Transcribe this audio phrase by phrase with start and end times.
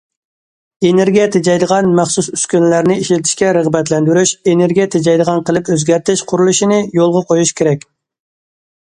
[0.87, 7.85] ئېنېرگىيە تېجەيدىغان مەخسۇس ئۈسكۈنىلەرنى ئىشلىتىشكە رىغبەتلەندۈرۈش، ئېنېرگىيە تېجەيدىغان قىلىپ ئۆزگەرتىش قۇرۇلۇشىنى يولغا قويۇش كېرەك.